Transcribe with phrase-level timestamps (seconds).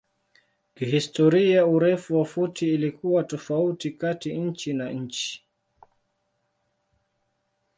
[0.75, 5.43] Kihistoria urefu wa futi ilikuwa tofauti kati nchi na nchi.